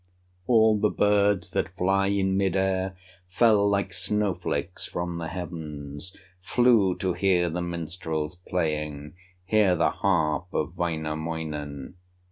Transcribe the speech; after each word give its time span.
All 0.47 0.79
the 0.79 0.89
birds 0.89 1.49
that 1.51 1.77
fly 1.77 2.07
in 2.07 2.35
mid 2.35 2.55
air 2.55 2.97
Fell 3.29 3.69
like 3.69 3.93
snow 3.93 4.33
flakes 4.33 4.87
from 4.87 5.17
the 5.17 5.27
heavens, 5.27 6.17
Flew 6.41 6.95
to 6.95 7.13
hear 7.13 7.51
the 7.51 7.61
minstrel's 7.61 8.35
playing, 8.35 9.13
Hear 9.45 9.75
the 9.75 9.91
harp 9.91 10.47
of 10.53 10.75
Wainamoinen. 10.75 11.97